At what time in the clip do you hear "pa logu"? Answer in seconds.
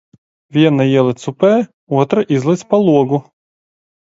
2.73-3.21